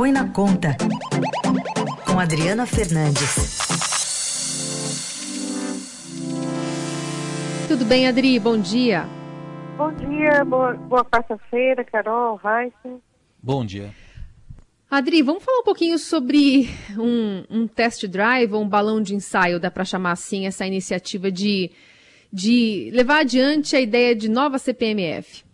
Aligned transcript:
Põe 0.00 0.12
na 0.12 0.32
Conta, 0.32 0.68
com 2.06 2.18
Adriana 2.18 2.64
Fernandes. 2.64 3.68
Tudo 7.68 7.84
bem, 7.84 8.08
Adri? 8.08 8.40
Bom 8.40 8.58
dia. 8.58 9.04
Bom 9.76 9.92
dia, 9.92 10.42
boa, 10.42 10.72
boa 10.72 11.04
quarta-feira, 11.04 11.84
Carol, 11.84 12.40
Heisen. 12.42 13.02
Bom 13.42 13.62
dia. 13.62 13.90
Adri, 14.90 15.20
vamos 15.20 15.44
falar 15.44 15.58
um 15.58 15.64
pouquinho 15.64 15.98
sobre 15.98 16.70
um, 16.98 17.44
um 17.50 17.68
test 17.68 18.06
drive 18.06 18.54
ou 18.54 18.62
um 18.62 18.68
balão 18.70 19.02
de 19.02 19.14
ensaio, 19.14 19.60
dá 19.60 19.70
para 19.70 19.84
chamar 19.84 20.12
assim, 20.12 20.46
essa 20.46 20.66
iniciativa 20.66 21.30
de, 21.30 21.72
de 22.32 22.90
levar 22.94 23.18
adiante 23.18 23.76
a 23.76 23.80
ideia 23.82 24.16
de 24.16 24.30
nova 24.30 24.56
CPMF. 24.56 25.44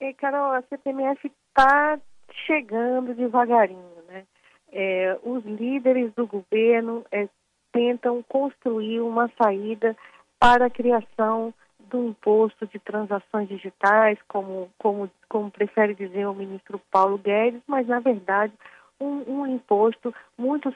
E, 0.00 0.14
Carol, 0.14 0.52
a 0.52 0.62
CPMF 0.62 1.26
está 1.26 1.98
chegando 2.46 3.14
devagarinho, 3.14 4.02
né? 4.08 4.24
É, 4.72 5.18
os 5.22 5.44
líderes 5.44 6.12
do 6.14 6.26
governo 6.26 7.04
é, 7.10 7.28
tentam 7.72 8.22
construir 8.22 9.00
uma 9.00 9.30
saída 9.40 9.96
para 10.38 10.66
a 10.66 10.70
criação 10.70 11.52
do 11.90 12.08
imposto 12.08 12.66
de 12.68 12.78
transações 12.78 13.48
digitais, 13.48 14.18
como, 14.28 14.70
como, 14.78 15.10
como 15.28 15.50
prefere 15.50 15.94
dizer 15.94 16.26
o 16.26 16.34
ministro 16.34 16.80
Paulo 16.90 17.18
Guedes, 17.18 17.62
mas 17.66 17.86
na 17.88 17.98
verdade 17.98 18.52
um, 19.00 19.24
um 19.26 19.46
imposto 19.46 20.14
muito 20.38 20.72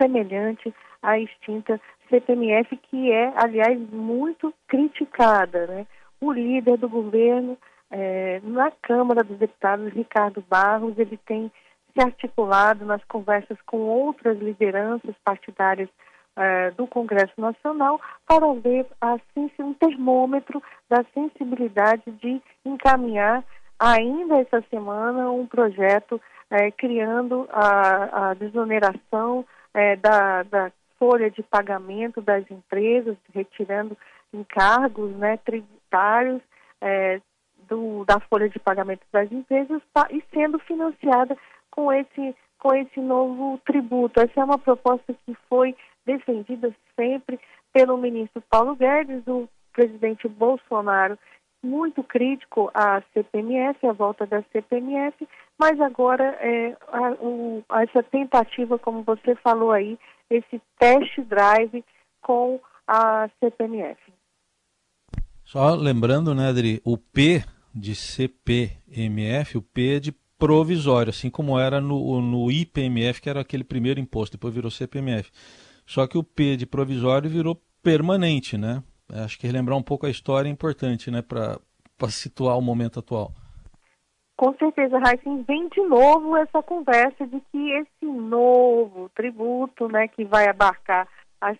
semelhante 0.00 0.74
à 1.02 1.18
extinta 1.18 1.80
CPMF, 2.08 2.76
que 2.76 3.10
é, 3.10 3.32
aliás, 3.36 3.78
muito 3.90 4.52
criticada. 4.66 5.66
Né? 5.66 5.86
O 6.20 6.32
líder 6.32 6.76
do 6.78 6.88
governo 6.88 7.56
é, 7.90 8.40
na 8.42 8.70
Câmara 8.82 9.22
dos 9.22 9.38
Deputados, 9.38 9.92
Ricardo 9.92 10.44
Barros, 10.48 10.98
ele 10.98 11.18
tem 11.26 11.50
se 11.92 12.02
articulado 12.02 12.84
nas 12.84 13.02
conversas 13.04 13.56
com 13.66 13.78
outras 13.78 14.38
lideranças 14.38 15.14
partidárias 15.24 15.88
é, 16.36 16.70
do 16.72 16.86
Congresso 16.86 17.40
Nacional 17.40 18.00
para 18.26 18.52
ver 18.54 18.86
assim, 19.00 19.50
um 19.60 19.74
termômetro 19.74 20.62
da 20.88 21.04
sensibilidade 21.14 22.02
de 22.20 22.42
encaminhar 22.64 23.44
ainda 23.78 24.38
essa 24.38 24.62
semana 24.70 25.30
um 25.30 25.46
projeto 25.46 26.20
é, 26.50 26.70
criando 26.72 27.48
a, 27.50 28.30
a 28.30 28.34
desoneração 28.34 29.44
é, 29.72 29.96
da, 29.96 30.42
da 30.42 30.72
folha 30.98 31.30
de 31.30 31.42
pagamento 31.42 32.20
das 32.20 32.48
empresas, 32.50 33.16
retirando 33.32 33.96
encargos 34.32 35.12
né, 35.16 35.36
tributários 35.38 36.40
é, 36.80 37.20
do, 37.68 38.04
da 38.04 38.20
folha 38.20 38.48
de 38.48 38.58
pagamento 38.58 39.02
das 39.12 39.30
empresas 39.30 39.82
tá, 39.92 40.06
e 40.10 40.22
sendo 40.32 40.58
financiada 40.60 41.36
com 41.70 41.92
esse, 41.92 42.34
com 42.58 42.74
esse 42.74 43.00
novo 43.00 43.60
tributo. 43.66 44.20
Essa 44.20 44.40
é 44.40 44.44
uma 44.44 44.58
proposta 44.58 45.14
que 45.26 45.36
foi 45.48 45.76
defendida 46.06 46.74
sempre 46.96 47.38
pelo 47.72 47.96
ministro 47.96 48.42
Paulo 48.48 48.76
Guedes, 48.76 49.26
o 49.26 49.48
presidente 49.72 50.28
Bolsonaro, 50.28 51.18
muito 51.62 52.02
crítico 52.02 52.70
à 52.74 53.02
CPMF, 53.12 53.86
à 53.86 53.92
volta 53.92 54.26
da 54.26 54.42
CPMF, 54.52 55.26
mas 55.58 55.80
agora 55.80 56.24
é, 56.40 56.76
a, 56.88 57.12
o, 57.20 57.64
essa 57.72 58.02
tentativa, 58.02 58.78
como 58.78 59.02
você 59.02 59.34
falou 59.36 59.72
aí, 59.72 59.98
esse 60.30 60.60
test 60.78 61.20
drive 61.22 61.84
com 62.20 62.60
a 62.86 63.28
CPMF. 63.40 64.00
Só 65.44 65.74
lembrando, 65.74 66.34
né, 66.34 66.48
Adri, 66.48 66.80
o 66.84 66.96
P 66.96 67.44
de 67.74 67.94
CPMF, 67.94 69.58
o 69.58 69.62
P 69.62 69.96
é 69.96 70.00
de 70.00 70.12
provisório, 70.38 71.10
assim 71.10 71.30
como 71.30 71.58
era 71.58 71.80
no, 71.80 72.20
no 72.20 72.50
IPMF, 72.50 73.20
que 73.20 73.30
era 73.30 73.40
aquele 73.40 73.64
primeiro 73.64 73.98
imposto, 73.98 74.36
depois 74.36 74.54
virou 74.54 74.70
CPMF. 74.70 75.30
Só 75.86 76.06
que 76.06 76.16
o 76.16 76.22
P 76.22 76.56
de 76.56 76.66
provisório 76.66 77.28
virou 77.28 77.60
permanente, 77.82 78.56
né? 78.56 78.82
Acho 79.12 79.38
que 79.38 79.46
relembrar 79.46 79.76
um 79.76 79.82
pouco 79.82 80.06
a 80.06 80.10
história 80.10 80.48
é 80.48 80.52
importante, 80.52 81.10
né, 81.10 81.22
para 81.22 81.58
situar 82.08 82.56
o 82.56 82.62
momento 82.62 82.98
atual. 82.98 83.32
Com 84.36 84.52
certeza, 84.56 84.98
Raíssa, 84.98 85.30
vem 85.46 85.68
de 85.68 85.80
novo 85.82 86.36
essa 86.36 86.62
conversa 86.62 87.26
de 87.26 87.40
que 87.52 87.70
esse 87.70 88.04
novo 88.04 89.08
tributo, 89.14 89.86
né, 89.88 90.08
que 90.08 90.24
vai 90.24 90.48
abarcar 90.48 91.06
as 91.40 91.56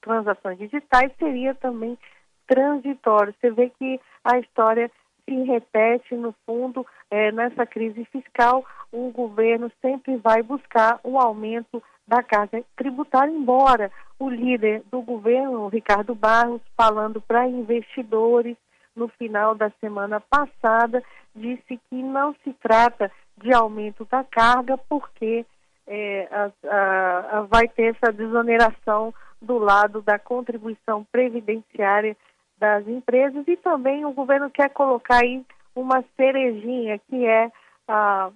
transações 0.00 0.58
digitais, 0.58 1.12
seria 1.18 1.54
também 1.54 1.98
transitório. 2.46 3.34
Você 3.40 3.50
vê 3.50 3.70
que 3.78 4.00
a 4.24 4.38
história 4.38 4.90
se 5.24 5.42
repete, 5.42 6.14
no 6.14 6.34
fundo, 6.46 6.86
é, 7.10 7.32
nessa 7.32 7.66
crise 7.66 8.04
fiscal, 8.06 8.64
o 8.92 9.10
governo 9.10 9.70
sempre 9.80 10.16
vai 10.16 10.42
buscar 10.42 11.00
um 11.04 11.18
aumento 11.18 11.82
da 12.06 12.22
carga 12.22 12.62
tributária, 12.76 13.32
embora 13.32 13.90
o 14.18 14.28
líder 14.28 14.82
do 14.90 15.00
governo, 15.00 15.68
Ricardo 15.68 16.14
Barros, 16.14 16.60
falando 16.76 17.20
para 17.20 17.48
investidores 17.48 18.56
no 18.94 19.08
final 19.08 19.54
da 19.54 19.70
semana 19.80 20.20
passada, 20.20 21.02
disse 21.34 21.80
que 21.88 22.02
não 22.02 22.34
se 22.44 22.52
trata 22.62 23.10
de 23.38 23.52
aumento 23.52 24.04
da 24.04 24.22
carga, 24.22 24.78
porque 24.88 25.44
é, 25.86 26.28
a, 26.30 26.50
a, 26.68 27.38
a, 27.38 27.40
vai 27.42 27.66
ter 27.68 27.94
essa 27.94 28.12
desoneração 28.12 29.12
do 29.42 29.58
lado 29.58 30.00
da 30.00 30.18
contribuição 30.18 31.04
previdenciária 31.10 32.16
das 32.58 32.86
empresas 32.86 33.46
e 33.46 33.56
também 33.56 34.04
o 34.04 34.12
governo 34.12 34.50
quer 34.50 34.70
colocar 34.70 35.22
aí 35.22 35.44
uma 35.74 36.04
cerejinha 36.16 36.98
que 36.98 37.26
é 37.26 37.50
a, 37.88 38.30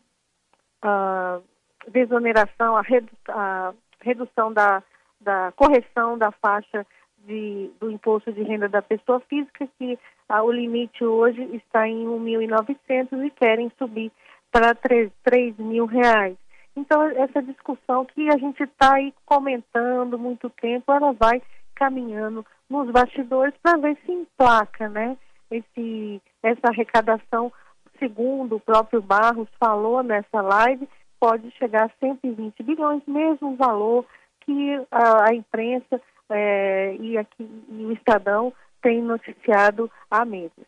a 0.82 1.40
desoneração, 1.88 2.76
a, 2.76 2.82
redu, 2.82 3.10
a 3.28 3.72
redução 4.00 4.52
da, 4.52 4.82
da 5.20 5.52
correção 5.52 6.18
da 6.18 6.30
faixa 6.32 6.86
de, 7.24 7.70
do 7.80 7.90
imposto 7.90 8.32
de 8.32 8.42
renda 8.42 8.68
da 8.68 8.82
pessoa 8.82 9.20
física, 9.20 9.68
que 9.78 9.98
ah, 10.28 10.42
o 10.42 10.50
limite 10.50 11.04
hoje 11.04 11.42
está 11.54 11.86
em 11.88 12.06
1.900 12.06 13.26
e 13.26 13.30
querem 13.30 13.70
subir 13.78 14.10
para 14.50 14.74
3, 14.74 15.10
3 15.22 15.56
mil 15.58 15.86
reais. 15.86 16.36
Então, 16.76 17.02
essa 17.02 17.42
discussão 17.42 18.04
que 18.04 18.28
a 18.28 18.38
gente 18.38 18.62
está 18.62 18.94
aí 18.94 19.12
comentando 19.26 20.18
muito 20.18 20.48
tempo, 20.50 20.92
ela 20.92 21.12
vai 21.12 21.42
caminhando 21.78 22.44
nos 22.68 22.90
bastidores 22.90 23.54
para 23.62 23.78
ver 23.78 23.96
se 24.04 24.12
emplaca, 24.12 24.88
né? 24.88 25.16
Esse, 25.50 26.20
essa 26.42 26.68
arrecadação, 26.68 27.52
segundo 27.98 28.56
o 28.56 28.60
próprio 28.60 29.00
Barros 29.00 29.48
falou 29.58 30.02
nessa 30.02 30.40
live, 30.42 30.88
pode 31.20 31.50
chegar 31.52 31.86
a 31.86 31.90
120 32.00 32.62
bilhões, 32.62 33.02
mesmo 33.06 33.56
valor 33.56 34.04
que 34.40 34.74
a, 34.90 35.30
a 35.30 35.34
imprensa 35.34 36.00
é, 36.30 36.96
e, 36.96 37.16
aqui, 37.16 37.48
e 37.70 37.84
o 37.86 37.92
Estadão 37.92 38.52
têm 38.82 39.00
noticiado 39.00 39.90
há 40.10 40.24
meses. 40.24 40.66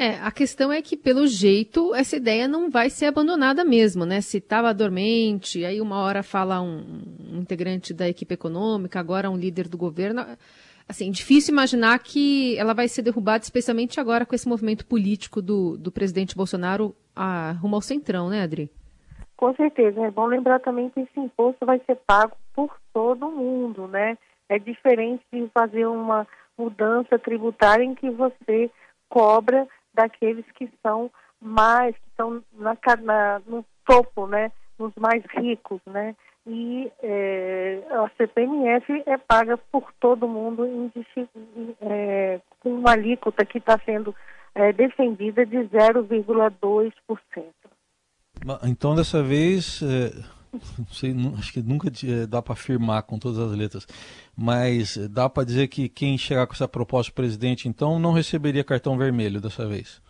É, 0.00 0.14
a 0.20 0.30
questão 0.30 0.70
é 0.70 0.80
que, 0.80 0.96
pelo 0.96 1.26
jeito, 1.26 1.92
essa 1.92 2.14
ideia 2.14 2.46
não 2.46 2.70
vai 2.70 2.88
ser 2.88 3.06
abandonada 3.06 3.64
mesmo, 3.64 4.06
né? 4.06 4.20
Se 4.20 4.38
estava 4.38 4.72
dormente, 4.72 5.64
aí 5.64 5.80
uma 5.80 6.00
hora 6.00 6.22
fala 6.22 6.60
um, 6.60 7.02
um, 7.32 7.40
integrante 7.40 7.92
da 7.92 8.08
equipe 8.08 8.32
econômica, 8.32 9.00
agora 9.00 9.28
um 9.28 9.36
líder 9.36 9.66
do 9.66 9.76
governo. 9.76 10.24
Assim, 10.88 11.10
difícil 11.10 11.52
imaginar 11.52 11.98
que 11.98 12.56
ela 12.56 12.74
vai 12.74 12.86
ser 12.86 13.02
derrubada, 13.02 13.42
especialmente 13.42 13.98
agora 13.98 14.24
com 14.24 14.36
esse 14.36 14.48
movimento 14.48 14.86
político 14.86 15.42
do, 15.42 15.76
do 15.76 15.90
presidente 15.90 16.36
Bolsonaro 16.36 16.94
a, 17.14 17.50
rumo 17.60 17.74
ao 17.74 17.82
centrão, 17.82 18.28
né, 18.28 18.42
Adri? 18.42 18.70
Com 19.36 19.52
certeza. 19.56 20.00
É 20.06 20.12
bom 20.12 20.26
lembrar 20.26 20.60
também 20.60 20.90
que 20.90 21.00
esse 21.00 21.18
imposto 21.18 21.66
vai 21.66 21.80
ser 21.84 21.96
pago 22.06 22.36
por 22.54 22.72
todo 22.94 23.32
mundo, 23.32 23.88
né? 23.88 24.16
É 24.48 24.60
diferente 24.60 25.24
de 25.32 25.48
fazer 25.52 25.86
uma 25.86 26.24
mudança 26.56 27.18
tributária 27.18 27.82
em 27.82 27.96
que 27.96 28.08
você 28.10 28.70
cobra 29.08 29.66
daqueles 29.98 30.44
que 30.52 30.70
são 30.80 31.10
mais, 31.40 31.94
que 31.96 32.08
estão 32.10 32.42
na, 32.54 32.76
na, 33.02 33.42
no 33.46 33.64
topo, 33.84 34.28
né? 34.28 34.52
Nos 34.78 34.94
mais 34.96 35.24
ricos, 35.36 35.80
né? 35.86 36.14
E 36.46 36.90
é, 37.02 37.82
a 37.90 38.08
CPMF 38.16 39.02
é 39.06 39.18
paga 39.18 39.58
por 39.70 39.92
todo 40.00 40.28
mundo 40.28 40.64
em, 40.64 40.90
é, 41.82 42.40
com 42.60 42.76
uma 42.76 42.92
alíquota 42.92 43.44
que 43.44 43.58
está 43.58 43.78
sendo 43.84 44.14
é, 44.54 44.72
defendida 44.72 45.44
de 45.44 45.56
0,2%. 45.56 46.92
Então, 48.64 48.94
dessa 48.94 49.20
vez, 49.22 49.82
é, 50.54 50.58
sei, 50.92 51.14
acho 51.38 51.52
que 51.52 51.62
nunca 51.62 51.88
é, 51.88 52.26
dá 52.26 52.40
para 52.40 52.52
afirmar 52.52 53.02
com 53.02 53.18
todas 53.18 53.38
as 53.38 53.56
letras, 53.56 53.86
mas 54.36 54.96
dá 55.08 55.28
para 55.28 55.44
dizer 55.44 55.68
que 55.68 55.88
quem 55.88 56.16
chegar 56.18 56.46
com 56.46 56.54
essa 56.54 56.68
proposta 56.68 57.12
presidente, 57.12 57.68
então, 57.68 57.98
não 57.98 58.12
receberia 58.12 58.64
cartão 58.64 58.96
vermelho 58.96 59.40
dessa 59.40 59.66
vez. 59.66 60.00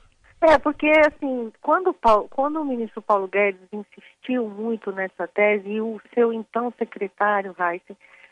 É, 0.41 0.57
porque 0.57 0.87
assim, 0.87 1.53
quando, 1.61 1.95
quando 2.31 2.61
o 2.61 2.65
ministro 2.65 3.03
Paulo 3.03 3.27
Guedes 3.27 3.61
insistiu 3.73 4.49
muito 4.49 4.93
nessa 4.93 5.27
tese, 5.27 5.69
e 5.69 5.81
o 5.81 6.01
seu 6.15 6.33
então 6.33 6.73
secretário, 6.79 7.55
Reis, 7.59 7.83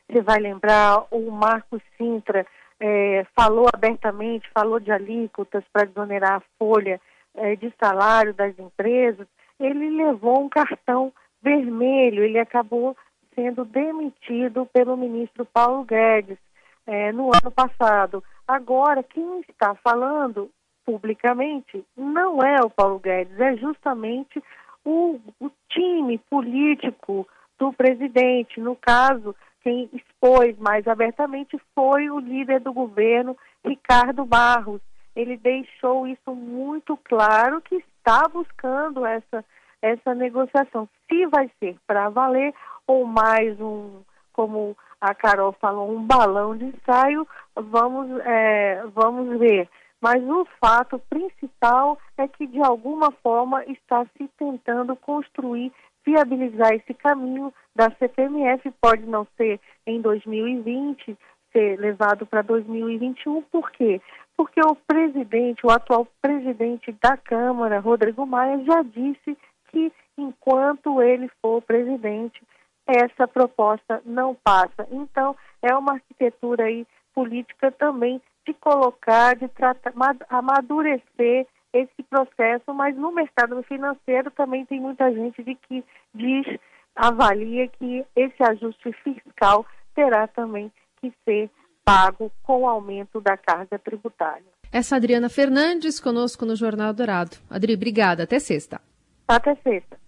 você 0.09 0.23
vai 0.23 0.39
lembrar, 0.39 1.05
o 1.11 1.31
Marcos 1.33 1.83
Sintra 1.99 2.47
é, 2.79 3.27
falou 3.35 3.67
abertamente, 3.73 4.49
falou 4.55 4.79
de 4.79 4.93
alíquotas 4.93 5.65
para 5.73 5.87
desonerar 5.87 6.37
a 6.37 6.43
folha 6.59 7.01
é, 7.35 7.57
de 7.57 7.73
salário 7.83 8.33
das 8.33 8.57
empresas, 8.59 9.27
ele 9.59 9.91
levou 9.91 10.45
um 10.45 10.49
cartão 10.49 11.13
vermelho, 11.43 12.23
ele 12.23 12.39
acabou 12.39 12.97
sendo 13.35 13.65
demitido 13.65 14.67
pelo 14.67 14.97
ministro 14.97 15.45
Paulo 15.45 15.85
Guedes 15.85 16.39
é, 16.87 17.13
no 17.13 17.27
ano 17.27 17.51
passado. 17.51 18.25
Agora, 18.47 19.03
quem 19.03 19.41
está 19.41 19.75
falando 19.77 20.51
publicamente 20.85 21.85
não 21.97 22.41
é 22.43 22.61
o 22.65 22.71
Paulo 22.71 22.99
Guedes, 22.99 23.39
é 23.41 23.57
justamente 23.57 24.43
o, 24.85 25.21
o 25.41 25.51
time 25.69 26.19
político 26.31 27.27
do 27.59 27.73
presidente. 27.73 28.61
No 28.61 28.77
caso, 28.77 29.35
quem 29.63 29.91
expôs 29.93 30.57
mais 30.59 30.87
abertamente 30.87 31.61
foi 31.75 32.09
o 32.09 32.21
líder 32.21 32.61
do 32.61 32.73
governo, 32.73 33.37
Ricardo 33.65 34.25
Barros. 34.25 34.81
Ele 35.15 35.37
deixou 35.37 36.07
isso 36.07 36.35
muito 36.35 36.97
claro 36.99 37.61
que 37.63 37.75
está 37.77 38.29
buscando 38.29 39.05
essa, 39.05 39.45
essa 39.87 40.15
negociação. 40.15 40.89
Se 41.09 41.27
vai 41.27 41.51
ser 41.59 41.77
para 41.87 42.09
valer 42.09 42.55
ou 42.87 43.05
mais 43.05 43.61
um, 43.61 44.03
como 44.33 44.77
a 45.01 45.15
Carol 45.15 45.53
falou, 45.53 45.91
um 45.91 46.03
balão 46.03 46.57
de 46.57 46.67
ensaio, 46.67 47.27
vamos, 47.55 48.11
é, 48.25 48.83
vamos 48.95 49.39
ver. 49.39 49.69
Mas 50.01 50.23
o 50.23 50.47
fato 50.61 50.99
principal 51.11 51.99
é 52.19 52.29
que, 52.29 52.47
de 52.47 52.61
alguma 52.63 53.11
forma, 53.23 53.65
está 53.65 54.05
se 54.17 54.29
tentando 54.39 54.95
construir, 54.97 55.73
viabilizar 56.05 56.73
esse 56.75 56.95
caminho 56.95 57.53
da 57.75 57.91
CPMF. 57.99 58.71
Pode 58.81 59.05
não 59.07 59.27
ser 59.37 59.59
em 59.87 60.01
2020, 60.01 61.17
ser 61.53 61.79
levado 61.79 62.27
para 62.27 62.43
2021. 62.43 63.43
Por 63.43 63.71
quê? 63.71 64.01
Porque 64.37 64.61
o 64.61 64.77
presidente, 64.87 65.65
o 65.65 65.71
atual 65.71 66.07
presidente 66.21 66.95
da 67.03 67.17
Câmara, 67.17 67.81
Rodrigo 67.81 68.27
Maia, 68.27 68.63
já 68.65 68.83
disse 68.83 69.37
que, 69.77 69.93
enquanto 70.17 71.03
ele 71.03 71.31
for 71.43 71.61
presidente, 71.61 72.43
essa 72.87 73.29
proposta 73.29 74.01
não 74.07 74.35
passa. 74.35 74.89
Então, 74.91 75.37
é 75.61 75.75
uma 75.75 75.95
arquitetura 75.95 76.65
aí 76.65 76.87
política 77.15 77.71
também 77.73 78.21
de 78.47 78.55
colocar, 78.55 79.37
de 79.37 79.49
tratar, 79.49 79.93
amadurecer 80.31 81.47
esse 81.75 82.03
processo, 82.09 82.73
mas 82.73 82.97
no 82.97 83.13
mercado 83.13 83.63
financeiro 83.65 84.31
também 84.31 84.65
tem 84.65 84.81
muita 84.81 85.13
gente 85.13 85.43
de 85.43 85.55
que 85.55 85.85
diz, 86.15 86.47
avalia 86.95 87.69
que 87.69 88.05
esse 88.15 88.43
ajuste 88.43 88.93
fiscal 89.05 89.67
terá 89.95 90.27
também 90.29 90.73
que 91.01 91.13
ser 91.25 91.51
pago 91.85 92.33
com 92.43 92.63
o 92.63 92.69
aumento 92.69 93.21
da 93.21 93.37
carga 93.37 93.79
tributária. 93.79 94.45
Essa 94.73 94.97
Adriana 94.97 95.29
Fernandes 95.29 96.01
conosco 96.01 96.47
no 96.47 96.57
Jornal 96.57 96.95
Dourado. 96.95 97.37
Adri, 97.51 97.75
obrigada. 97.75 98.23
Até 98.23 98.39
sexta. 98.39 98.81
Até 99.29 99.55
sexta. 99.57 99.99